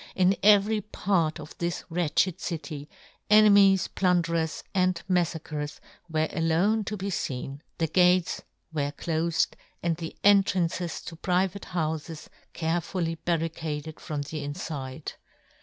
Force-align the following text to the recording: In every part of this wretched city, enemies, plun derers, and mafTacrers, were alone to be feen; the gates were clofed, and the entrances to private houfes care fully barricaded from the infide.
In 0.15 0.35
every 0.41 0.81
part 0.81 1.39
of 1.39 1.55
this 1.59 1.83
wretched 1.87 2.39
city, 2.41 2.89
enemies, 3.29 3.87
plun 3.87 4.23
derers, 4.23 4.63
and 4.73 4.99
mafTacrers, 5.07 5.79
were 6.09 6.27
alone 6.31 6.83
to 6.85 6.97
be 6.97 7.11
feen; 7.11 7.59
the 7.77 7.85
gates 7.85 8.41
were 8.73 8.91
clofed, 8.93 9.53
and 9.83 9.97
the 9.97 10.17
entrances 10.23 11.01
to 11.01 11.15
private 11.15 11.67
houfes 11.75 12.29
care 12.53 12.81
fully 12.81 13.13
barricaded 13.13 13.99
from 13.99 14.23
the 14.23 14.43
infide. 14.43 15.11